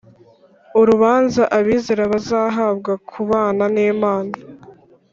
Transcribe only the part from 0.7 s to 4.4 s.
Urubanza abizera bazahabwa kubana n Imana